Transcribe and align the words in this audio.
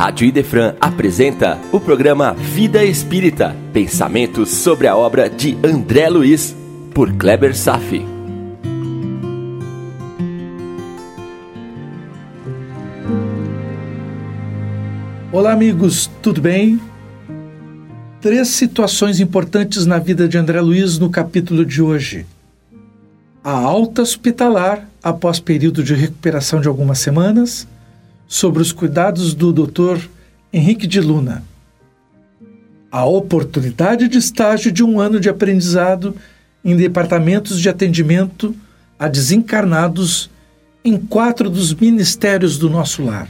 Rádio 0.00 0.26
Idefran 0.26 0.76
apresenta 0.80 1.58
o 1.70 1.78
programa 1.78 2.32
Vida 2.32 2.82
Espírita, 2.82 3.54
pensamentos 3.70 4.48
sobre 4.48 4.86
a 4.86 4.96
obra 4.96 5.28
de 5.28 5.58
André 5.62 6.08
Luiz, 6.08 6.56
por 6.94 7.12
Kleber 7.12 7.54
Safi. 7.54 8.02
Olá, 15.30 15.52
amigos, 15.52 16.10
tudo 16.22 16.40
bem? 16.40 16.80
Três 18.22 18.48
situações 18.48 19.20
importantes 19.20 19.84
na 19.84 19.98
vida 19.98 20.26
de 20.26 20.38
André 20.38 20.62
Luiz 20.62 20.98
no 20.98 21.10
capítulo 21.10 21.62
de 21.62 21.82
hoje. 21.82 22.24
A 23.44 23.52
alta 23.52 24.00
hospitalar 24.00 24.88
após 25.02 25.38
período 25.38 25.84
de 25.84 25.92
recuperação 25.92 26.58
de 26.58 26.68
algumas 26.68 27.00
semanas 27.00 27.68
sobre 28.30 28.62
os 28.62 28.70
cuidados 28.70 29.34
do 29.34 29.52
Dr. 29.52 30.06
Henrique 30.52 30.86
de 30.86 31.00
Luna. 31.00 31.42
A 32.88 33.04
oportunidade 33.04 34.06
de 34.06 34.18
estágio 34.18 34.70
de 34.70 34.84
um 34.84 35.00
ano 35.00 35.18
de 35.18 35.28
aprendizado 35.28 36.14
em 36.64 36.76
departamentos 36.76 37.60
de 37.60 37.68
atendimento 37.68 38.54
a 38.96 39.08
desencarnados 39.08 40.30
em 40.84 40.96
quatro 40.96 41.50
dos 41.50 41.74
ministérios 41.74 42.56
do 42.56 42.70
nosso 42.70 43.02
lar. 43.04 43.28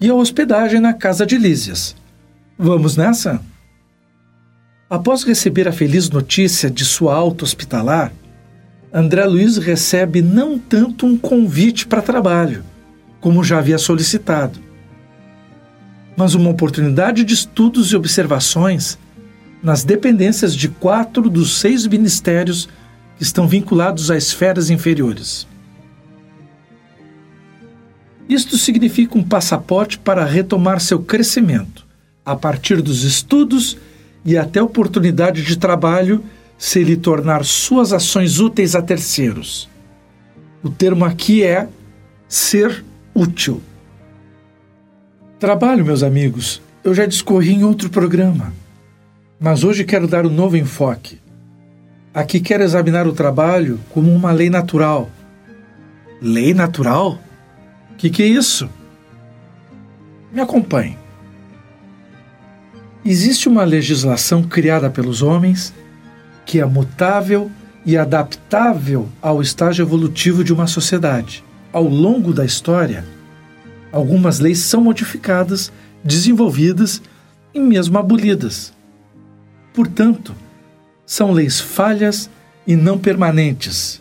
E 0.00 0.08
a 0.08 0.14
hospedagem 0.14 0.78
na 0.78 0.94
casa 0.94 1.26
de 1.26 1.36
Lísias. 1.36 1.96
Vamos 2.56 2.96
nessa? 2.96 3.42
Após 4.88 5.24
receber 5.24 5.66
a 5.66 5.72
feliz 5.72 6.08
notícia 6.08 6.70
de 6.70 6.84
sua 6.84 7.16
alta 7.16 7.42
hospitalar, 7.42 8.12
André 8.92 9.24
Luiz 9.24 9.56
recebe 9.56 10.22
não 10.22 10.56
tanto 10.56 11.04
um 11.04 11.18
convite 11.18 11.86
para 11.86 12.00
trabalho, 12.00 12.64
como 13.20 13.44
já 13.44 13.58
havia 13.58 13.78
solicitado. 13.78 14.58
Mas 16.16 16.34
uma 16.34 16.50
oportunidade 16.50 17.24
de 17.24 17.34
estudos 17.34 17.92
e 17.92 17.96
observações 17.96 18.98
nas 19.62 19.84
dependências 19.84 20.54
de 20.54 20.68
quatro 20.68 21.28
dos 21.28 21.58
seis 21.58 21.86
ministérios 21.86 22.68
que 23.16 23.22
estão 23.22 23.46
vinculados 23.46 24.10
a 24.10 24.16
esferas 24.16 24.70
inferiores. 24.70 25.46
Isto 28.28 28.56
significa 28.56 29.18
um 29.18 29.24
passaporte 29.24 29.98
para 29.98 30.24
retomar 30.24 30.80
seu 30.80 31.00
crescimento, 31.00 31.86
a 32.24 32.36
partir 32.36 32.80
dos 32.80 33.02
estudos 33.02 33.76
e 34.24 34.38
até 34.38 34.62
oportunidade 34.62 35.42
de 35.42 35.58
trabalho 35.58 36.24
se 36.56 36.84
lhe 36.84 36.96
tornar 36.96 37.44
suas 37.44 37.92
ações 37.92 38.38
úteis 38.38 38.74
a 38.74 38.82
terceiros. 38.82 39.68
O 40.62 40.68
termo 40.68 41.04
aqui 41.04 41.42
é 41.42 41.68
ser 42.28 42.84
útil. 43.20 43.60
Trabalho, 45.38 45.84
meus 45.84 46.02
amigos, 46.02 46.62
eu 46.82 46.94
já 46.94 47.04
discorri 47.04 47.52
em 47.52 47.64
outro 47.64 47.90
programa, 47.90 48.50
mas 49.38 49.62
hoje 49.62 49.84
quero 49.84 50.08
dar 50.08 50.24
um 50.24 50.30
novo 50.30 50.56
enfoque. 50.56 51.20
Aqui 52.14 52.40
quero 52.40 52.62
examinar 52.62 53.06
o 53.06 53.12
trabalho 53.12 53.78
como 53.90 54.10
uma 54.10 54.32
lei 54.32 54.48
natural. 54.48 55.10
Lei 56.18 56.54
natural? 56.54 57.18
O 57.92 57.96
que, 57.96 58.08
que 58.08 58.22
é 58.22 58.26
isso? 58.26 58.70
Me 60.32 60.40
acompanhe. 60.40 60.96
Existe 63.04 63.50
uma 63.50 63.64
legislação 63.64 64.42
criada 64.42 64.88
pelos 64.88 65.20
homens 65.20 65.74
que 66.46 66.58
é 66.58 66.64
mutável 66.64 67.50
e 67.84 67.98
adaptável 67.98 69.08
ao 69.20 69.42
estágio 69.42 69.82
evolutivo 69.82 70.42
de 70.42 70.54
uma 70.54 70.66
sociedade 70.66 71.44
ao 71.72 71.84
longo 71.84 72.32
da 72.32 72.44
história, 72.44 73.04
algumas 73.92 74.38
leis 74.38 74.58
são 74.60 74.80
modificadas, 74.80 75.72
desenvolvidas 76.02 77.02
e 77.54 77.60
mesmo 77.60 77.98
abolidas. 77.98 78.72
Portanto, 79.72 80.34
são 81.04 81.32
leis 81.32 81.60
falhas 81.60 82.30
e 82.66 82.76
não 82.76 82.98
permanentes. 82.98 84.00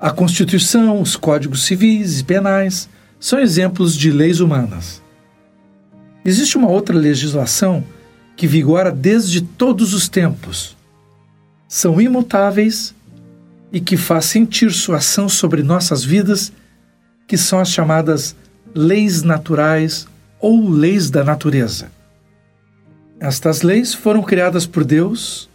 A 0.00 0.10
Constituição, 0.10 1.00
os 1.00 1.16
códigos 1.16 1.64
civis 1.64 2.20
e 2.20 2.24
penais 2.24 2.88
são 3.20 3.38
exemplos 3.38 3.96
de 3.96 4.10
leis 4.10 4.40
humanas. 4.40 5.02
Existe 6.24 6.56
uma 6.56 6.68
outra 6.68 6.96
legislação 6.96 7.84
que 8.36 8.46
vigora 8.46 8.90
desde 8.90 9.40
todos 9.40 9.94
os 9.94 10.08
tempos. 10.08 10.76
São 11.68 12.00
imutáveis 12.00 12.94
e 13.76 13.80
que 13.80 13.94
faz 13.94 14.24
sentir 14.24 14.72
sua 14.72 14.96
ação 14.96 15.28
sobre 15.28 15.62
nossas 15.62 16.02
vidas, 16.02 16.50
que 17.28 17.36
são 17.36 17.60
as 17.60 17.68
chamadas 17.68 18.34
leis 18.74 19.22
naturais 19.22 20.08
ou 20.40 20.70
leis 20.70 21.10
da 21.10 21.22
natureza. 21.22 21.92
Estas 23.20 23.60
leis 23.60 23.92
foram 23.92 24.22
criadas 24.22 24.64
por 24.64 24.82
Deus, 24.82 25.50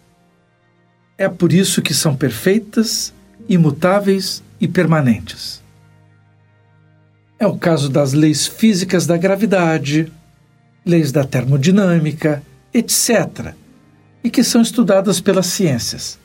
é 1.18 1.28
por 1.28 1.52
isso 1.52 1.82
que 1.82 1.96
são 1.96 2.16
perfeitas, 2.16 3.12
imutáveis 3.50 4.44
e 4.60 4.68
permanentes. 4.68 5.60
É 7.40 7.48
o 7.48 7.58
caso 7.58 7.90
das 7.90 8.14
leis 8.14 8.46
físicas 8.46 9.08
da 9.08 9.18
gravidade, 9.18 10.14
leis 10.86 11.12
da 11.12 11.24
termodinâmica, 11.24 12.44
etc., 12.72 13.56
e 14.24 14.30
que 14.30 14.44
são 14.44 14.62
estudadas 14.62 15.20
pelas 15.20 15.48
ciências. 15.48 16.21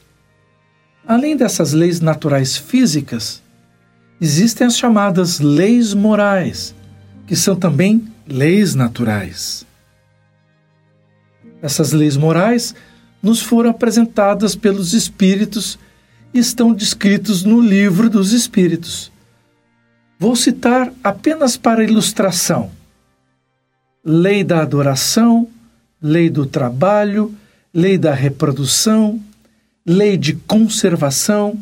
Além 1.06 1.36
dessas 1.36 1.72
leis 1.72 2.00
naturais 2.00 2.56
físicas, 2.56 3.40
existem 4.20 4.66
as 4.66 4.76
chamadas 4.76 5.38
leis 5.38 5.94
morais, 5.94 6.74
que 7.28 7.36
são 7.36 7.54
também 7.54 8.12
leis 8.26 8.74
naturais. 8.74 9.64
Essas 11.62 11.92
leis 11.92 12.16
morais 12.16 12.74
nos 13.22 13.40
foram 13.40 13.70
apresentadas 13.70 14.56
pelos 14.56 14.94
Espíritos 14.94 15.78
e 16.34 16.40
estão 16.40 16.74
descritos 16.74 17.44
no 17.44 17.60
Livro 17.60 18.10
dos 18.10 18.32
Espíritos. 18.32 19.12
Vou 20.18 20.34
citar 20.34 20.92
apenas 21.04 21.56
para 21.56 21.84
ilustração: 21.84 22.70
lei 24.04 24.42
da 24.42 24.60
adoração, 24.60 25.48
lei 26.02 26.28
do 26.28 26.46
trabalho, 26.46 27.32
lei 27.72 27.96
da 27.96 28.12
reprodução, 28.12 29.20
lei 29.86 30.16
de 30.16 30.34
conservação, 30.34 31.56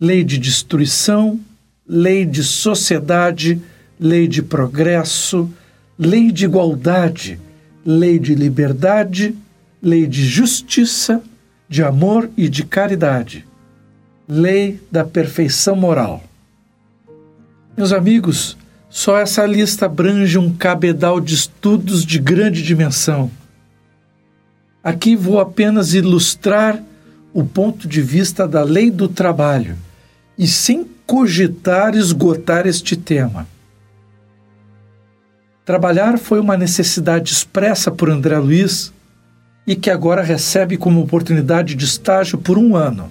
lei 0.00 0.22
de 0.22 0.38
destruição, 0.38 1.40
lei 1.86 2.24
de 2.24 2.44
sociedade, 2.44 3.60
lei 3.98 4.28
de 4.28 4.40
progresso, 4.40 5.50
lei 5.98 6.30
de 6.30 6.44
igualdade, 6.44 7.40
lei 7.84 8.20
de 8.20 8.36
liberdade, 8.36 9.34
lei 9.82 10.06
de 10.06 10.24
justiça, 10.24 11.20
de 11.68 11.82
amor 11.82 12.30
e 12.36 12.48
de 12.48 12.64
caridade, 12.64 13.44
lei 14.28 14.80
da 14.90 15.04
perfeição 15.04 15.74
moral. 15.74 16.22
Meus 17.76 17.92
amigos, 17.92 18.56
só 18.88 19.18
essa 19.18 19.44
lista 19.44 19.86
abrange 19.86 20.38
um 20.38 20.54
cabedal 20.54 21.20
de 21.20 21.34
estudos 21.34 22.04
de 22.04 22.18
grande 22.18 22.62
dimensão. 22.62 23.30
Aqui 24.82 25.16
vou 25.16 25.40
apenas 25.40 25.94
ilustrar 25.94 26.82
o 27.32 27.44
ponto 27.44 27.86
de 27.86 28.02
vista 28.02 28.46
da 28.46 28.62
lei 28.62 28.90
do 28.90 29.08
trabalho 29.08 29.76
e 30.36 30.46
sem 30.46 30.86
cogitar 31.06 31.94
esgotar 31.94 32.66
este 32.66 32.96
tema. 32.96 33.46
Trabalhar 35.64 36.18
foi 36.18 36.40
uma 36.40 36.56
necessidade 36.56 37.32
expressa 37.32 37.90
por 37.90 38.10
André 38.10 38.38
Luiz 38.38 38.92
e 39.66 39.76
que 39.76 39.90
agora 39.90 40.22
recebe 40.22 40.76
como 40.76 41.00
oportunidade 41.00 41.74
de 41.74 41.84
estágio 41.84 42.38
por 42.38 42.58
um 42.58 42.74
ano. 42.74 43.10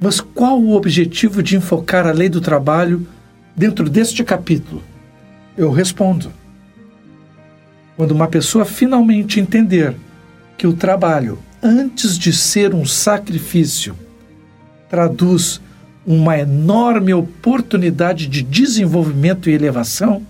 Mas 0.00 0.20
qual 0.20 0.60
o 0.60 0.74
objetivo 0.74 1.42
de 1.42 1.56
enfocar 1.56 2.06
a 2.06 2.12
lei 2.12 2.28
do 2.28 2.40
trabalho 2.40 3.06
dentro 3.56 3.88
deste 3.88 4.22
capítulo? 4.22 4.82
Eu 5.56 5.70
respondo. 5.70 6.30
Quando 7.96 8.10
uma 8.10 8.28
pessoa 8.28 8.64
finalmente 8.64 9.40
entender 9.40 9.94
que 10.58 10.66
o 10.66 10.74
trabalho 10.74 11.38
antes 11.64 12.18
de 12.18 12.30
ser 12.30 12.74
um 12.74 12.84
sacrifício, 12.84 13.96
traduz 14.90 15.62
uma 16.06 16.38
enorme 16.38 17.14
oportunidade 17.14 18.26
de 18.26 18.42
desenvolvimento 18.42 19.48
e 19.48 19.54
elevação, 19.54 20.22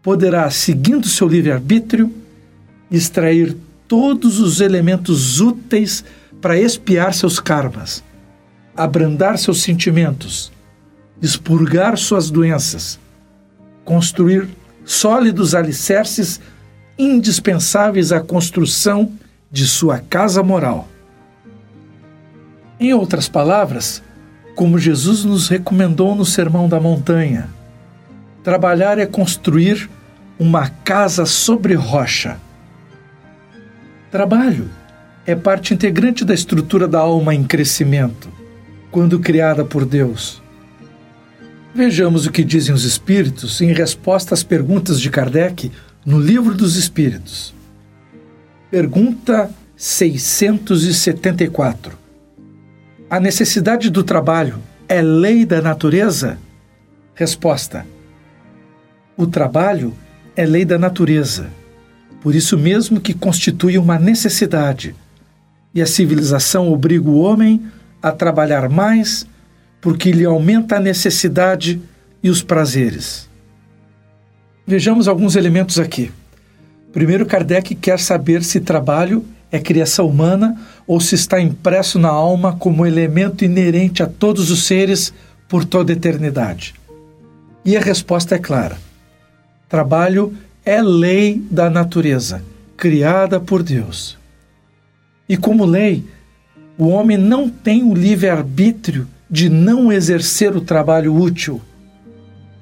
poderá, 0.00 0.48
seguindo 0.50 1.08
seu 1.08 1.26
livre-arbítrio, 1.26 2.14
extrair 2.88 3.56
todos 3.88 4.38
os 4.38 4.60
elementos 4.60 5.40
úteis 5.40 6.04
para 6.40 6.56
expiar 6.56 7.12
seus 7.12 7.40
karmas, 7.40 8.04
abrandar 8.76 9.36
seus 9.36 9.60
sentimentos, 9.62 10.52
expurgar 11.20 11.98
suas 11.98 12.30
doenças, 12.30 13.00
construir 13.84 14.48
sólidos 14.84 15.56
alicerces 15.56 16.40
indispensáveis 16.96 18.12
à 18.12 18.20
construção 18.20 19.12
de 19.50 19.66
sua 19.66 19.98
casa 19.98 20.42
moral. 20.42 20.88
Em 22.78 22.92
outras 22.92 23.28
palavras, 23.28 24.02
como 24.54 24.78
Jesus 24.78 25.24
nos 25.24 25.48
recomendou 25.48 26.14
no 26.14 26.24
Sermão 26.24 26.68
da 26.68 26.80
Montanha, 26.80 27.48
Trabalhar 28.48 28.98
é 28.98 29.04
construir 29.04 29.90
uma 30.38 30.70
casa 30.70 31.26
sobre 31.26 31.74
rocha. 31.74 32.38
Trabalho 34.10 34.70
é 35.26 35.34
parte 35.34 35.74
integrante 35.74 36.24
da 36.24 36.32
estrutura 36.32 36.88
da 36.88 37.00
alma 37.00 37.34
em 37.34 37.44
crescimento, 37.44 38.30
quando 38.90 39.18
criada 39.20 39.66
por 39.66 39.84
Deus. 39.84 40.40
Vejamos 41.74 42.24
o 42.24 42.30
que 42.30 42.42
dizem 42.42 42.74
os 42.74 42.84
Espíritos 42.84 43.60
em 43.60 43.72
resposta 43.74 44.32
às 44.32 44.42
perguntas 44.42 44.98
de 44.98 45.10
Kardec 45.10 45.70
no 46.06 46.18
Livro 46.18 46.54
dos 46.54 46.76
Espíritos. 46.76 47.52
Pergunta 48.70 49.50
674. 49.76 51.98
A 53.08 53.18
necessidade 53.18 53.88
do 53.88 54.04
trabalho 54.04 54.58
é 54.86 55.00
lei 55.00 55.46
da 55.46 55.62
natureza? 55.62 56.38
Resposta: 57.14 57.86
O 59.16 59.26
trabalho 59.26 59.94
é 60.36 60.44
lei 60.44 60.66
da 60.66 60.78
natureza, 60.78 61.46
por 62.20 62.34
isso 62.34 62.58
mesmo 62.58 63.00
que 63.00 63.14
constitui 63.14 63.78
uma 63.78 63.98
necessidade, 63.98 64.94
e 65.74 65.80
a 65.80 65.86
civilização 65.86 66.70
obriga 66.70 67.08
o 67.08 67.20
homem 67.20 67.64
a 68.02 68.12
trabalhar 68.12 68.68
mais 68.68 69.26
porque 69.80 70.12
lhe 70.12 70.26
aumenta 70.26 70.76
a 70.76 70.80
necessidade 70.80 71.80
e 72.22 72.28
os 72.28 72.42
prazeres. 72.42 73.30
Vejamos 74.66 75.08
alguns 75.08 75.36
elementos 75.36 75.78
aqui. 75.78 76.12
Primeiro, 76.92 77.26
Kardec 77.26 77.74
quer 77.74 77.98
saber 77.98 78.42
se 78.42 78.60
trabalho 78.60 79.24
é 79.50 79.58
criação 79.58 80.06
humana 80.06 80.60
ou 80.86 81.00
se 81.00 81.14
está 81.14 81.40
impresso 81.40 81.98
na 81.98 82.08
alma 82.08 82.56
como 82.56 82.86
elemento 82.86 83.44
inerente 83.44 84.02
a 84.02 84.06
todos 84.06 84.50
os 84.50 84.64
seres 84.64 85.12
por 85.48 85.64
toda 85.64 85.92
a 85.92 85.96
eternidade. 85.96 86.74
E 87.64 87.76
a 87.76 87.80
resposta 87.80 88.34
é 88.34 88.38
clara: 88.38 88.78
trabalho 89.68 90.34
é 90.64 90.82
lei 90.82 91.42
da 91.50 91.70
natureza, 91.70 92.42
criada 92.76 93.40
por 93.40 93.62
Deus. 93.62 94.18
E 95.28 95.36
como 95.36 95.64
lei, 95.64 96.04
o 96.76 96.88
homem 96.88 97.16
não 97.16 97.48
tem 97.48 97.82
o 97.82 97.94
livre-arbítrio 97.94 99.06
de 99.30 99.48
não 99.48 99.92
exercer 99.92 100.56
o 100.56 100.60
trabalho 100.60 101.14
útil. 101.14 101.60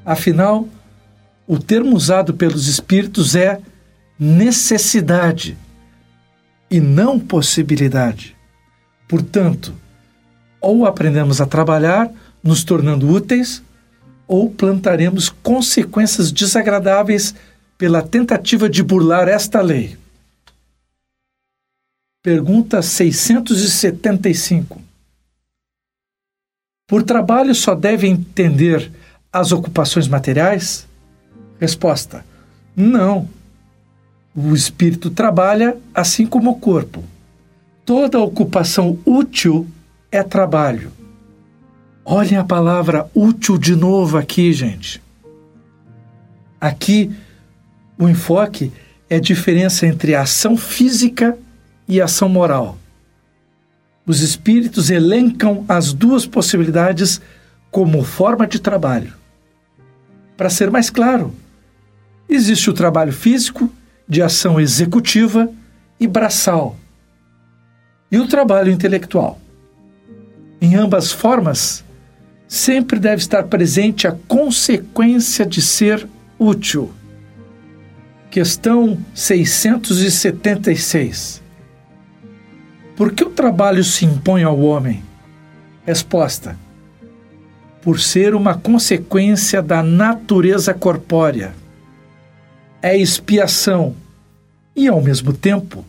Afinal, 0.05 0.69
o 1.47 1.59
termo 1.59 1.97
usado 1.97 2.35
pelos 2.35 2.67
espíritos 2.67 3.37
é 3.37 3.61
necessidade 4.19 5.57
e 6.71 6.81
não 6.81 7.19
possibilidade. 7.19 8.37
Portanto, 9.09 9.75
ou 10.61 10.87
aprendemos 10.87 11.41
a 11.41 11.47
trabalhar, 11.47 12.13
nos 12.43 12.63
tornando 12.65 13.09
úteis, 13.09 13.63
ou 14.27 14.51
plantaremos 14.51 15.29
consequências 15.29 16.33
desagradáveis 16.33 17.33
pela 17.79 18.03
tentativa 18.03 18.69
de 18.69 18.83
burlar 18.83 19.29
esta 19.29 19.61
lei. 19.61 19.97
Pergunta 22.23 22.83
675. 22.83 24.83
Por 26.89 27.03
trabalho 27.03 27.55
só 27.55 27.75
deve 27.75 28.09
entender 28.09 28.91
as 29.33 29.53
ocupações 29.53 30.09
materiais? 30.09 30.87
Resposta: 31.61 32.25
Não. 32.75 33.29
O 34.37 34.55
espírito 34.55 35.09
trabalha 35.09 35.79
assim 35.95 36.27
como 36.27 36.51
o 36.51 36.61
corpo. 36.61 37.03
Toda 37.87 38.21
ocupação 38.21 38.99
útil 39.07 39.67
é 40.13 40.23
trabalho. 40.23 40.93
Olhem 42.05 42.37
a 42.37 42.45
palavra 42.45 43.11
útil 43.15 43.57
de 43.57 43.75
novo 43.75 44.19
aqui, 44.19 44.53
gente. 44.53 45.03
Aqui, 46.61 47.11
o 47.99 48.07
enfoque 48.09 48.71
é 49.09 49.17
a 49.17 49.21
diferença 49.21 49.87
entre 49.87 50.15
a 50.15 50.23
ação 50.23 50.55
física 50.57 51.39
e 51.89 51.99
a 52.01 52.05
ação 52.05 52.29
moral. 52.29 52.77
Os 54.05 54.21
espíritos 54.21 54.91
elencam 54.91 55.65
as 55.67 55.93
duas 55.95 56.27
possibilidades 56.27 57.21
como 57.71 58.05
forma 58.05 58.47
de 58.47 58.59
trabalho. 58.59 59.15
Para 60.37 60.51
ser 60.51 60.71
mais 60.71 60.91
claro, 60.91 61.35
existe 62.29 62.69
o 62.69 62.75
trabalho 62.75 63.13
físico, 63.13 63.73
de 64.09 64.23
ação 64.23 64.61
executiva 64.61 65.51
e 65.99 66.07
braçal, 66.07 66.77
e 68.11 68.19
o 68.19 68.29
trabalho 68.29 68.71
intelectual. 68.71 69.41
Em 70.61 70.77
ambas 70.77 71.11
formas, 71.13 71.83
sempre 72.47 72.99
deve 72.99 73.23
estar 73.23 73.45
presente 73.45 74.07
a 74.07 74.15
consequência 74.29 75.45
de 75.45 75.61
ser 75.61 76.07
útil. 76.39 76.93
Questão 78.31 78.99
676. 79.15 81.43
Por 82.95 83.13
que 83.13 83.25
o 83.25 83.31
trabalho 83.31 83.83
se 83.85 84.05
impõe 84.05 84.43
ao 84.43 84.61
homem? 84.61 85.03
Resposta: 85.85 86.57
Por 87.83 88.01
ser 88.01 88.35
uma 88.35 88.55
consequência 88.55 89.63
da 89.63 89.83
natureza 89.83 90.73
corpórea. 90.73 91.53
É 92.87 92.97
expiação 92.97 93.97
e, 94.77 94.87
ao 94.87 95.03
mesmo 95.03 95.33
tempo, 95.33 95.85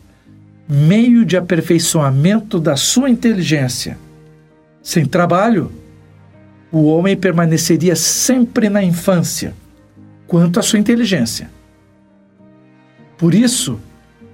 meio 0.68 1.24
de 1.24 1.36
aperfeiçoamento 1.36 2.58
da 2.58 2.74
sua 2.74 3.08
inteligência. 3.08 3.96
Sem 4.82 5.06
trabalho, 5.06 5.70
o 6.72 6.86
homem 6.86 7.16
permaneceria 7.16 7.94
sempre 7.94 8.68
na 8.68 8.82
infância, 8.82 9.54
quanto 10.26 10.58
à 10.58 10.62
sua 10.64 10.80
inteligência. 10.80 11.48
Por 13.16 13.32
isso 13.32 13.78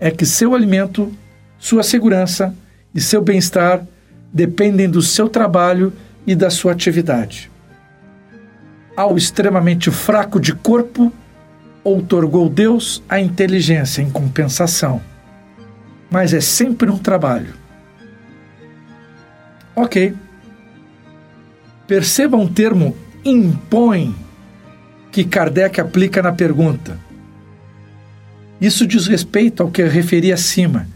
é 0.00 0.10
que 0.10 0.25
seu 0.25 0.55
alimento, 0.55 1.12
sua 1.58 1.82
segurança 1.82 2.56
e 2.94 3.00
seu 3.00 3.20
bem-estar 3.20 3.87
dependem 4.32 4.88
do 4.88 5.02
seu 5.02 5.28
trabalho 5.28 5.93
e 6.26 6.34
da 6.34 6.49
sua 6.49 6.72
atividade. 6.72 7.50
Ao 8.96 9.19
extremamente 9.19 9.90
fraco 9.90 10.40
de 10.40 10.55
corpo, 10.55 11.12
outorgou 11.84 12.48
Deus 12.48 13.02
a 13.08 13.20
inteligência 13.20 14.00
em 14.00 14.10
compensação. 14.10 15.00
Mas 16.10 16.32
é 16.32 16.40
sempre 16.40 16.90
um 16.90 16.98
trabalho. 16.98 17.54
Ok. 19.76 20.14
Perceba 21.86 22.36
um 22.36 22.48
termo 22.48 22.96
impõe 23.25 24.14
que 25.12 25.22
Kardec 25.22 25.81
aplica 25.81 26.22
na 26.22 26.32
pergunta. 26.32 26.98
Isso 28.60 28.86
diz 28.86 29.06
respeito 29.06 29.62
ao 29.62 29.70
que 29.70 29.82
eu 29.82 29.88
referi 29.88 30.32
acima, 30.32 30.86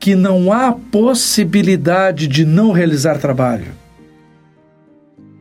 que 0.00 0.14
não 0.14 0.52
há 0.52 0.72
possibilidade 0.72 2.26
de 2.26 2.44
não 2.44 2.72
realizar 2.72 3.18
trabalho. 3.18 3.72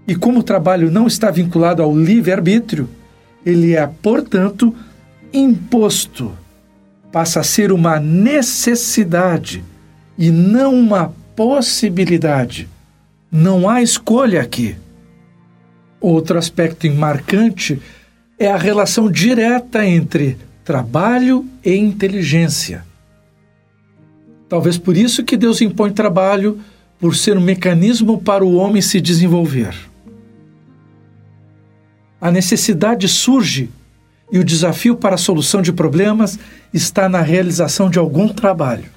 E 0.08 0.16
como 0.16 0.40
o 0.40 0.44
trabalho 0.44 0.92
não 0.92 1.08
está 1.08 1.32
vinculado 1.32 1.82
ao 1.82 1.96
livre-arbítrio, 1.98 2.90
ele 3.46 3.76
é, 3.76 3.88
portanto, 4.02 4.76
imposto. 5.34 6.32
Passa 7.12 7.40
a 7.40 7.44
ser 7.44 7.72
uma 7.72 8.00
necessidade 8.00 9.64
e 10.18 10.30
não 10.30 10.74
uma 10.74 11.14
possibilidade. 11.36 12.68
Não 13.32 13.70
há 13.70 13.82
escolha 13.82 14.42
aqui. 14.42 14.76
Outro 16.00 16.38
aspecto 16.38 16.90
marcante 16.92 17.82
é 18.38 18.48
a 18.52 18.58
relação 18.58 19.10
direta 19.10 19.86
entre 19.86 20.38
trabalho 20.64 21.46
e 21.64 21.76
inteligência. 21.76 22.86
Talvez 24.50 24.78
por 24.78 24.96
isso 24.96 25.24
que 25.24 25.36
Deus 25.36 25.62
impõe 25.62 25.92
trabalho, 25.92 26.60
por 27.00 27.16
ser 27.16 27.38
um 27.38 27.42
mecanismo 27.42 28.22
para 28.22 28.44
o 28.44 28.56
homem 28.56 28.82
se 28.82 29.00
desenvolver. 29.00 29.76
A 32.20 32.32
necessidade 32.32 33.08
surge 33.08 33.70
e 34.32 34.40
o 34.40 34.44
desafio 34.44 34.96
para 34.96 35.16
a 35.16 35.20
solução 35.20 35.62
de 35.62 35.72
problemas 35.72 36.38
está 36.74 37.08
na 37.08 37.22
realização 37.22 37.90
de 37.90 38.00
algum 38.00 38.28
trabalho. 38.28 38.90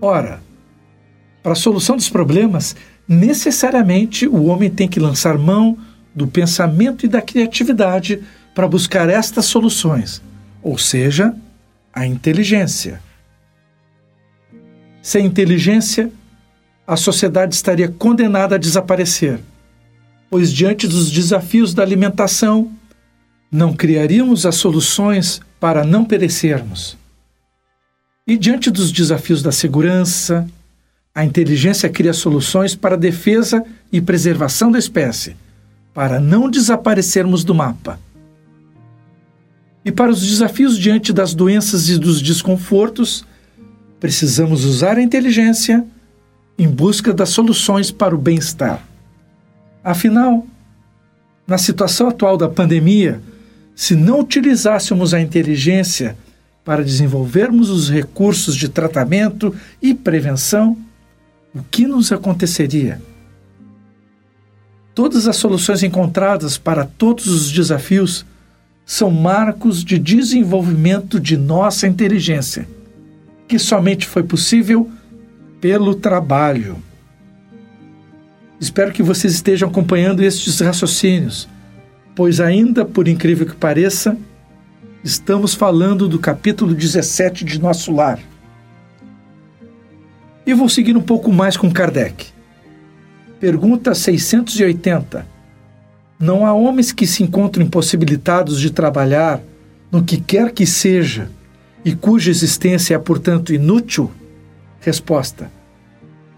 Ora, 0.00 0.42
para 1.42 1.52
a 1.52 1.56
solução 1.56 1.96
dos 1.96 2.08
problemas, 2.08 2.76
necessariamente 3.08 4.26
o 4.26 4.44
homem 4.46 4.68
tem 4.68 4.88
que 4.88 5.00
lançar 5.00 5.38
mão 5.38 5.78
do 6.14 6.26
pensamento 6.26 7.06
e 7.06 7.08
da 7.08 7.22
criatividade 7.22 8.22
para 8.54 8.68
buscar 8.68 9.08
estas 9.08 9.46
soluções, 9.46 10.22
ou 10.62 10.78
seja, 10.78 11.34
a 11.92 12.06
inteligência. 12.06 13.00
Sem 15.02 15.26
inteligência, 15.26 16.10
a 16.86 16.96
sociedade 16.96 17.54
estaria 17.54 17.88
condenada 17.88 18.54
a 18.54 18.58
desaparecer, 18.58 19.40
pois 20.30 20.52
diante 20.52 20.86
dos 20.86 21.10
desafios 21.10 21.72
da 21.74 21.82
alimentação, 21.82 22.70
não 23.50 23.72
criaríamos 23.72 24.44
as 24.44 24.56
soluções 24.56 25.40
para 25.60 25.84
não 25.84 26.04
perecermos. 26.04 26.96
E 28.26 28.36
diante 28.36 28.70
dos 28.70 28.90
desafios 28.90 29.42
da 29.42 29.52
segurança, 29.52 30.48
a 31.14 31.24
inteligência 31.24 31.88
cria 31.88 32.12
soluções 32.12 32.74
para 32.74 32.96
a 32.96 32.98
defesa 32.98 33.64
e 33.92 34.00
preservação 34.00 34.72
da 34.72 34.78
espécie, 34.78 35.36
para 35.92 36.18
não 36.18 36.50
desaparecermos 36.50 37.44
do 37.44 37.54
mapa. 37.54 38.00
E 39.84 39.92
para 39.92 40.10
os 40.10 40.26
desafios 40.26 40.78
diante 40.78 41.12
das 41.12 41.34
doenças 41.34 41.88
e 41.88 41.98
dos 41.98 42.20
desconfortos, 42.20 43.24
precisamos 44.00 44.64
usar 44.64 44.96
a 44.96 45.02
inteligência 45.02 45.84
em 46.58 46.68
busca 46.68 47.12
das 47.12 47.28
soluções 47.28 47.90
para 47.90 48.14
o 48.14 48.18
bem-estar. 48.18 48.82
Afinal, 49.84 50.46
na 51.46 51.58
situação 51.58 52.08
atual 52.08 52.38
da 52.38 52.48
pandemia, 52.48 53.20
se 53.76 53.94
não 53.94 54.20
utilizássemos 54.20 55.12
a 55.12 55.20
inteligência 55.20 56.16
para 56.64 56.82
desenvolvermos 56.82 57.68
os 57.68 57.90
recursos 57.90 58.56
de 58.56 58.70
tratamento 58.70 59.54
e 59.82 59.92
prevenção, 59.92 60.78
o 61.54 61.62
que 61.62 61.86
nos 61.86 62.10
aconteceria? 62.10 63.02
Todas 64.94 65.28
as 65.28 65.36
soluções 65.36 65.82
encontradas 65.82 66.56
para 66.56 66.86
todos 66.86 67.26
os 67.26 67.52
desafios 67.52 68.24
são 68.86 69.10
marcos 69.10 69.84
de 69.84 69.98
desenvolvimento 69.98 71.20
de 71.20 71.36
nossa 71.36 71.86
inteligência, 71.86 72.66
que 73.46 73.58
somente 73.58 74.06
foi 74.06 74.22
possível 74.22 74.90
pelo 75.60 75.94
trabalho. 75.94 76.76
Espero 78.64 78.94
que 78.94 79.02
vocês 79.02 79.34
estejam 79.34 79.68
acompanhando 79.68 80.22
estes 80.22 80.58
raciocínios, 80.58 81.46
pois, 82.16 82.40
ainda 82.40 82.82
por 82.82 83.06
incrível 83.06 83.46
que 83.46 83.54
pareça, 83.54 84.16
estamos 85.04 85.52
falando 85.52 86.08
do 86.08 86.18
capítulo 86.18 86.74
17 86.74 87.44
de 87.44 87.60
Nosso 87.60 87.92
Lar. 87.92 88.18
E 90.46 90.54
vou 90.54 90.70
seguir 90.70 90.96
um 90.96 91.02
pouco 91.02 91.30
mais 91.30 91.58
com 91.58 91.70
Kardec. 91.70 92.28
Pergunta 93.38 93.94
680. 93.94 95.26
Não 96.18 96.46
há 96.46 96.54
homens 96.54 96.90
que 96.90 97.06
se 97.06 97.22
encontram 97.22 97.66
impossibilitados 97.66 98.58
de 98.58 98.70
trabalhar 98.70 99.42
no 99.92 100.02
que 100.02 100.18
quer 100.18 100.50
que 100.52 100.64
seja 100.64 101.28
e 101.84 101.94
cuja 101.94 102.30
existência 102.30 102.94
é, 102.94 102.98
portanto, 102.98 103.52
inútil? 103.52 104.10
Resposta: 104.80 105.52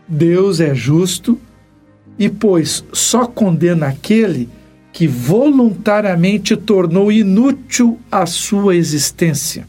Deus 0.08 0.58
é 0.58 0.74
justo 0.74 1.40
e, 2.18 2.28
pois, 2.28 2.84
só 2.92 3.26
condena 3.26 3.88
aquele 3.88 4.48
que 4.92 5.06
voluntariamente 5.06 6.56
tornou 6.56 7.12
inútil 7.12 7.98
a 8.10 8.24
sua 8.24 8.76
existência, 8.76 9.66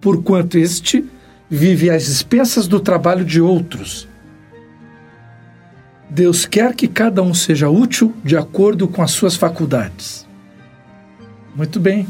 porquanto 0.00 0.56
este 0.56 1.04
vive 1.50 1.90
às 1.90 2.08
expensas 2.08 2.68
do 2.68 2.78
trabalho 2.78 3.24
de 3.24 3.40
outros 3.40 4.08
Deus 6.14 6.46
quer 6.46 6.76
que 6.76 6.86
cada 6.86 7.20
um 7.22 7.34
seja 7.34 7.68
útil 7.68 8.14
de 8.22 8.36
acordo 8.36 8.86
com 8.86 9.02
as 9.02 9.10
suas 9.10 9.34
faculdades. 9.34 10.24
Muito 11.56 11.80
bem. 11.80 12.06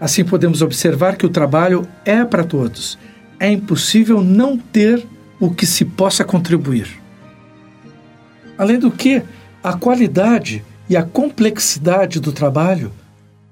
Assim 0.00 0.24
podemos 0.24 0.62
observar 0.62 1.16
que 1.16 1.26
o 1.26 1.28
trabalho 1.28 1.84
é 2.04 2.24
para 2.24 2.44
todos. 2.44 2.96
É 3.40 3.50
impossível 3.50 4.22
não 4.22 4.56
ter 4.56 5.04
o 5.40 5.50
que 5.50 5.66
se 5.66 5.84
possa 5.84 6.22
contribuir. 6.22 6.99
Além 8.60 8.78
do 8.78 8.90
que, 8.90 9.22
a 9.64 9.72
qualidade 9.72 10.62
e 10.86 10.94
a 10.94 11.02
complexidade 11.02 12.20
do 12.20 12.30
trabalho 12.30 12.92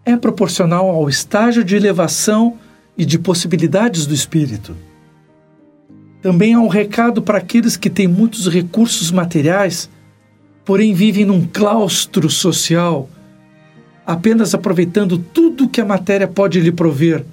é 0.05 0.15
proporcional 0.19 0.91
ao 0.91 1.09
estágio 1.09 1.65
de 1.65 1.75
elevação 1.75 2.59
e 2.95 3.07
de 3.07 3.19
possibilidades 3.19 4.07
do 4.07 4.13
espírito. 4.13 4.77
Também 6.21 6.53
há 6.53 6.61
um 6.61 6.69
recado 6.69 7.23
para 7.23 7.39
aqueles 7.39 7.75
que 7.75 7.89
têm 7.89 8.07
muitos 8.07 8.49
recursos 8.49 9.11
materiais, 9.11 9.89
porém 10.63 10.93
vivem 10.93 11.25
num 11.25 11.47
claustro 11.47 12.29
social, 12.29 13.09
apenas 14.05 14.55
aproveitando 14.55 15.17
tudo 15.17 15.71
que 15.71 15.81
a 15.81 15.87
matéria 15.87 16.29
pode 16.29 16.61
lhe 16.61 16.71
prover, 16.71 17.25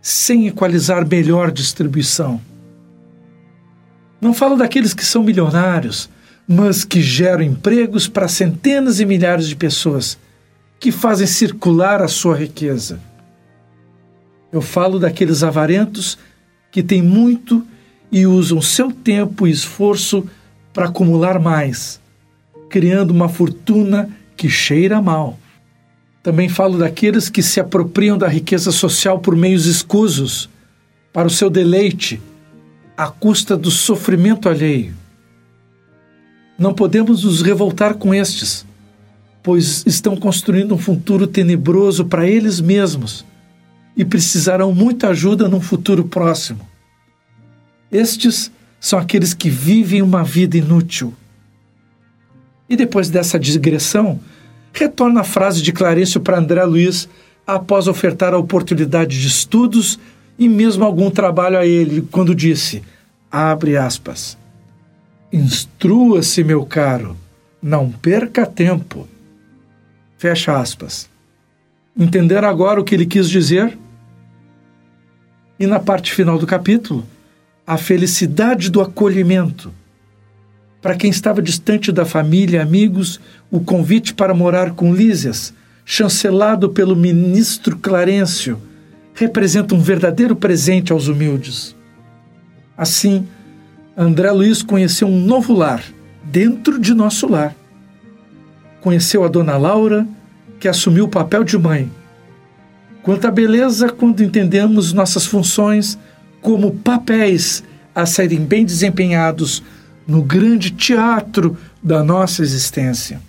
sem 0.00 0.48
equalizar 0.48 1.06
melhor 1.06 1.52
distribuição. 1.52 2.40
Não 4.20 4.34
falo 4.34 4.56
daqueles 4.56 4.92
que 4.92 5.04
são 5.04 5.22
milionários, 5.22 6.10
mas 6.54 6.84
que 6.84 7.00
geram 7.00 7.42
empregos 7.42 8.06
para 8.06 8.28
centenas 8.28 9.00
e 9.00 9.06
milhares 9.06 9.48
de 9.48 9.56
pessoas, 9.56 10.18
que 10.78 10.92
fazem 10.92 11.26
circular 11.26 12.02
a 12.02 12.08
sua 12.08 12.36
riqueza. 12.36 13.00
Eu 14.52 14.60
falo 14.60 14.98
daqueles 14.98 15.42
avarentos 15.42 16.18
que 16.70 16.82
têm 16.82 17.00
muito 17.00 17.66
e 18.10 18.26
usam 18.26 18.60
seu 18.60 18.92
tempo 18.92 19.46
e 19.46 19.50
esforço 19.50 20.28
para 20.74 20.88
acumular 20.88 21.38
mais, 21.38 21.98
criando 22.68 23.12
uma 23.12 23.30
fortuna 23.30 24.10
que 24.36 24.50
cheira 24.50 25.00
mal. 25.00 25.38
Também 26.22 26.50
falo 26.50 26.76
daqueles 26.76 27.30
que 27.30 27.42
se 27.42 27.60
apropriam 27.60 28.18
da 28.18 28.28
riqueza 28.28 28.70
social 28.70 29.20
por 29.20 29.34
meios 29.34 29.64
escusos, 29.64 30.50
para 31.14 31.28
o 31.28 31.30
seu 31.30 31.48
deleite, 31.48 32.20
à 32.94 33.08
custa 33.08 33.56
do 33.56 33.70
sofrimento 33.70 34.50
alheio. 34.50 35.00
Não 36.58 36.74
podemos 36.74 37.24
nos 37.24 37.42
revoltar 37.42 37.94
com 37.94 38.14
estes, 38.14 38.64
pois 39.42 39.82
estão 39.86 40.16
construindo 40.16 40.74
um 40.74 40.78
futuro 40.78 41.26
tenebroso 41.26 42.04
para 42.04 42.26
eles 42.26 42.60
mesmos 42.60 43.24
e 43.96 44.04
precisarão 44.04 44.72
muita 44.72 45.08
ajuda 45.08 45.48
num 45.48 45.60
futuro 45.60 46.04
próximo. 46.04 46.66
Estes 47.90 48.50
são 48.80 48.98
aqueles 48.98 49.34
que 49.34 49.50
vivem 49.50 50.02
uma 50.02 50.24
vida 50.24 50.56
inútil. 50.56 51.14
E 52.68 52.76
depois 52.76 53.10
dessa 53.10 53.38
digressão, 53.38 54.18
retorna 54.72 55.20
a 55.20 55.24
frase 55.24 55.60
de 55.60 55.72
Clarencio 55.72 56.20
para 56.20 56.38
André 56.38 56.64
Luiz 56.64 57.08
após 57.46 57.86
ofertar 57.86 58.32
a 58.32 58.38
oportunidade 58.38 59.20
de 59.20 59.26
estudos 59.26 59.98
e 60.38 60.48
mesmo 60.48 60.84
algum 60.84 61.10
trabalho 61.10 61.58
a 61.58 61.66
ele, 61.66 62.02
quando 62.10 62.34
disse: 62.34 62.82
abre 63.30 63.76
aspas. 63.76 64.38
Instrua-se, 65.32 66.44
meu 66.44 66.66
caro, 66.66 67.16
não 67.62 67.90
perca 67.90 68.44
tempo. 68.44 69.08
Fecha 70.18 70.58
aspas. 70.58 71.08
Entender 71.98 72.44
agora 72.44 72.80
o 72.80 72.84
que 72.84 72.94
ele 72.94 73.06
quis 73.06 73.30
dizer? 73.30 73.78
E 75.58 75.66
na 75.66 75.80
parte 75.80 76.12
final 76.12 76.38
do 76.38 76.46
capítulo, 76.46 77.06
a 77.66 77.78
felicidade 77.78 78.70
do 78.70 78.80
acolhimento. 78.80 79.72
Para 80.82 80.96
quem 80.96 81.10
estava 81.10 81.40
distante 81.40 81.90
da 81.90 82.04
família 82.04 82.58
e 82.58 82.60
amigos, 82.60 83.20
o 83.50 83.60
convite 83.60 84.12
para 84.12 84.34
morar 84.34 84.72
com 84.72 84.94
Lísias, 84.94 85.54
chancelado 85.84 86.70
pelo 86.70 86.94
ministro 86.96 87.78
Clarencio, 87.78 88.60
representa 89.14 89.74
um 89.74 89.80
verdadeiro 89.80 90.36
presente 90.36 90.92
aos 90.92 91.08
humildes. 91.08 91.74
Assim, 92.76 93.26
André 93.96 94.30
Luiz 94.30 94.62
conheceu 94.62 95.06
um 95.06 95.20
novo 95.20 95.52
lar 95.52 95.84
dentro 96.24 96.80
de 96.80 96.94
nosso 96.94 97.28
lar. 97.28 97.54
Conheceu 98.80 99.22
a 99.22 99.28
dona 99.28 99.56
Laura, 99.58 100.06
que 100.58 100.66
assumiu 100.66 101.04
o 101.04 101.08
papel 101.08 101.44
de 101.44 101.58
mãe. 101.58 101.90
Quanta 103.02 103.30
beleza 103.30 103.90
quando 103.90 104.22
entendemos 104.22 104.92
nossas 104.92 105.26
funções 105.26 105.98
como 106.40 106.72
papéis 106.72 107.62
a 107.94 108.06
serem 108.06 108.40
bem 108.40 108.64
desempenhados 108.64 109.62
no 110.06 110.22
grande 110.22 110.70
teatro 110.70 111.56
da 111.82 112.02
nossa 112.02 112.42
existência. 112.42 113.20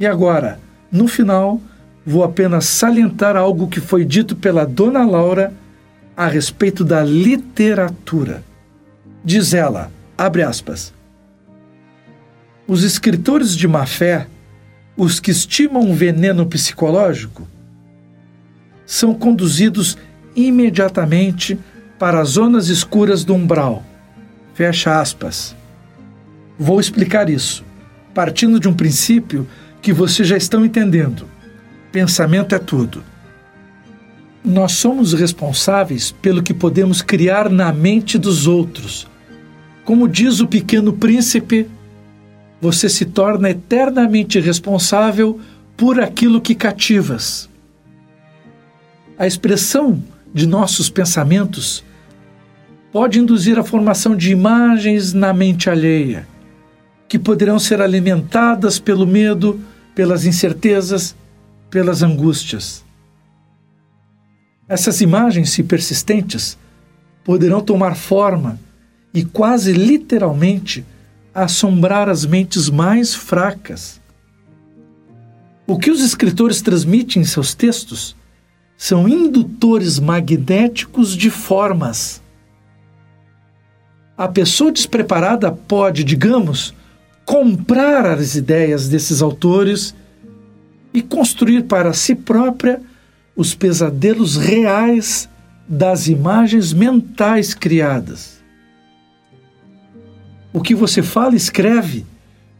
E 0.00 0.06
agora, 0.06 0.58
no 0.90 1.06
final, 1.06 1.60
vou 2.06 2.24
apenas 2.24 2.64
salientar 2.64 3.36
algo 3.36 3.68
que 3.68 3.80
foi 3.80 4.04
dito 4.04 4.34
pela 4.34 4.64
Dona 4.64 5.04
Laura 5.04 5.52
a 6.16 6.26
respeito 6.26 6.84
da 6.84 7.04
literatura. 7.04 8.47
Diz 9.30 9.52
ela, 9.52 9.92
abre 10.16 10.42
aspas, 10.42 10.90
os 12.66 12.82
escritores 12.82 13.54
de 13.54 13.68
má 13.68 13.84
fé, 13.84 14.26
os 14.96 15.20
que 15.20 15.30
estimam 15.30 15.82
um 15.82 15.94
veneno 15.94 16.46
psicológico, 16.46 17.46
são 18.86 19.12
conduzidos 19.12 19.98
imediatamente 20.34 21.58
para 21.98 22.22
as 22.22 22.30
zonas 22.30 22.68
escuras 22.68 23.22
do 23.22 23.34
umbral. 23.34 23.84
Fecha 24.54 24.98
aspas. 24.98 25.54
Vou 26.58 26.80
explicar 26.80 27.28
isso, 27.28 27.62
partindo 28.14 28.58
de 28.58 28.66
um 28.66 28.72
princípio 28.72 29.46
que 29.82 29.92
vocês 29.92 30.26
já 30.26 30.38
estão 30.38 30.64
entendendo. 30.64 31.28
Pensamento 31.92 32.54
é 32.54 32.58
tudo. 32.58 33.04
Nós 34.42 34.72
somos 34.72 35.12
responsáveis 35.12 36.12
pelo 36.12 36.42
que 36.42 36.54
podemos 36.54 37.02
criar 37.02 37.50
na 37.50 37.70
mente 37.74 38.16
dos 38.16 38.46
outros. 38.46 39.06
Como 39.88 40.06
diz 40.06 40.40
o 40.40 40.46
pequeno 40.46 40.92
príncipe, 40.92 41.66
você 42.60 42.90
se 42.90 43.06
torna 43.06 43.48
eternamente 43.48 44.38
responsável 44.38 45.40
por 45.78 45.98
aquilo 45.98 46.42
que 46.42 46.54
cativas. 46.54 47.48
A 49.18 49.26
expressão 49.26 50.04
de 50.34 50.46
nossos 50.46 50.90
pensamentos 50.90 51.82
pode 52.92 53.18
induzir 53.18 53.58
a 53.58 53.64
formação 53.64 54.14
de 54.14 54.30
imagens 54.30 55.14
na 55.14 55.32
mente 55.32 55.70
alheia, 55.70 56.28
que 57.08 57.18
poderão 57.18 57.58
ser 57.58 57.80
alimentadas 57.80 58.78
pelo 58.78 59.06
medo, 59.06 59.58
pelas 59.94 60.26
incertezas, 60.26 61.16
pelas 61.70 62.02
angústias. 62.02 62.84
Essas 64.68 65.00
imagens, 65.00 65.48
se 65.48 65.62
persistentes, 65.62 66.58
poderão 67.24 67.62
tomar 67.62 67.96
forma 67.96 68.67
e 69.18 69.24
quase 69.24 69.72
literalmente 69.72 70.86
assombrar 71.34 72.08
as 72.08 72.24
mentes 72.24 72.70
mais 72.70 73.16
fracas. 73.16 74.00
O 75.66 75.76
que 75.76 75.90
os 75.90 76.00
escritores 76.00 76.62
transmitem 76.62 77.22
em 77.22 77.24
seus 77.24 77.52
textos 77.52 78.14
são 78.76 79.08
indutores 79.08 79.98
magnéticos 79.98 81.16
de 81.16 81.30
formas. 81.30 82.22
A 84.16 84.28
pessoa 84.28 84.70
despreparada 84.70 85.50
pode, 85.50 86.04
digamos, 86.04 86.72
comprar 87.24 88.06
as 88.06 88.36
ideias 88.36 88.88
desses 88.88 89.20
autores 89.20 89.96
e 90.94 91.02
construir 91.02 91.64
para 91.64 91.92
si 91.92 92.14
própria 92.14 92.80
os 93.34 93.52
pesadelos 93.52 94.36
reais 94.36 95.28
das 95.68 96.06
imagens 96.06 96.72
mentais 96.72 97.52
criadas. 97.52 98.37
O 100.52 100.60
que 100.60 100.74
você 100.74 101.02
fala 101.02 101.34
e 101.34 101.36
escreve 101.36 102.06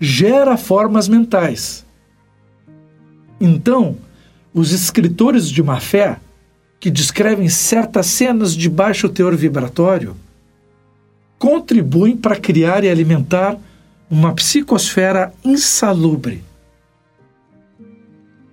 gera 0.01 0.57
formas 0.57 1.09
mentais. 1.09 1.85
Então, 3.41 3.97
os 4.53 4.73
escritores 4.73 5.49
de 5.49 5.63
má 5.63 5.81
fé, 5.81 6.19
que 6.81 6.91
descrevem 6.91 7.49
certas 7.49 8.07
cenas 8.07 8.55
de 8.55 8.69
baixo 8.69 9.09
teor 9.09 9.35
vibratório, 9.37 10.17
contribuem 11.39 12.17
para 12.17 12.37
criar 12.37 12.85
e 12.85 12.91
alimentar 12.91 13.57
uma 14.11 14.33
psicosfera 14.35 15.33
insalubre. 15.45 16.43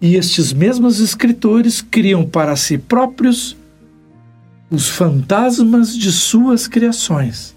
E 0.02 0.16
estes 0.16 0.54
mesmos 0.54 1.00
escritores 1.00 1.82
criam 1.82 2.26
para 2.28 2.56
si 2.56 2.78
próprios 2.78 3.56
os 4.70 4.90
fantasmas 4.90 5.96
de 5.96 6.12
suas 6.12 6.68
criações, 6.68 7.55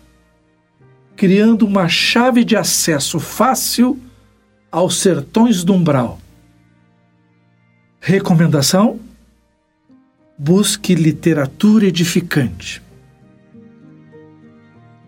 criando 1.18 1.66
uma 1.66 1.88
chave 1.88 2.44
de 2.44 2.56
acesso 2.56 3.18
fácil 3.18 3.98
aos 4.70 5.00
sertões 5.00 5.64
do 5.64 5.74
umbral. 5.74 6.20
Recomendação: 8.00 9.00
busque 10.38 10.94
literatura 10.94 11.86
edificante. 11.86 12.80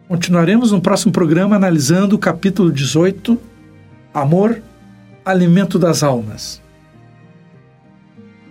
Continuaremos 0.08 0.72
no 0.72 0.80
próximo 0.80 1.12
programa 1.12 1.54
analisando 1.54 2.16
o 2.16 2.18
capítulo 2.18 2.72
18, 2.72 3.38
Amor, 4.12 4.60
Alimento 5.24 5.78
das 5.78 6.02
Almas. 6.02 6.60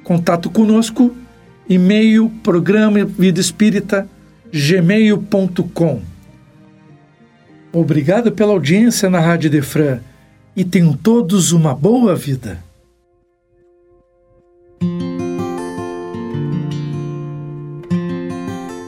Contato 0.06 0.50
conosco, 0.50 1.13
e-mail, 1.68 2.32
programa 2.42 3.04
Vida 3.04 3.42
Espírita, 3.42 4.08
gmail.com. 4.50 6.19
Obrigado 7.72 8.32
pela 8.32 8.52
audiência 8.52 9.10
na 9.10 9.20
Rádio 9.20 9.50
Defran 9.50 10.00
e 10.56 10.64
tenham 10.66 10.94
todos 10.94 11.52
uma 11.52 11.74
boa 11.74 12.16
vida. 12.16 12.64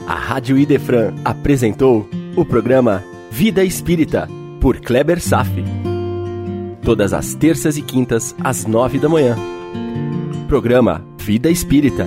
A 0.06 0.14
Rádio 0.14 0.58
Idefran 0.58 1.14
apresentou 1.24 2.08
o 2.36 2.44
programa 2.44 3.04
Vida 3.30 3.64
Espírita, 3.64 4.28
por 4.60 4.80
Kleber 4.80 5.20
Safi. 5.20 5.64
Todas 6.82 7.12
as 7.12 7.34
terças 7.34 7.76
e 7.76 7.82
quintas, 7.82 8.34
às 8.42 8.66
nove 8.66 8.98
da 8.98 9.08
manhã. 9.08 9.36
Programa 10.48 11.04
Vida 11.18 11.50
Espírita 11.50 12.04